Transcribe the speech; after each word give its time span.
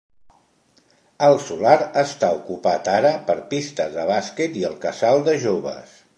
El 1.27 1.37
solar 1.47 1.75
està 2.03 2.31
ocupat 2.39 2.91
ara 2.95 3.13
per 3.29 3.37
pistes 3.53 3.95
de 4.01 4.09
bàsquet 4.15 4.61
i 4.65 4.69
el 4.73 4.81
Casal 4.89 5.25
de 5.31 5.41
Joves. 5.47 5.99